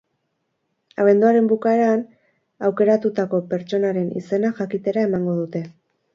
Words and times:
Abenduaren 1.03 1.49
bukaeran, 1.51 2.01
aukeratutako 2.71 3.43
pertsonaren 3.53 4.09
izena 4.23 4.53
jakitera 4.63 5.07
emango 5.11 5.39
dute. 5.45 5.65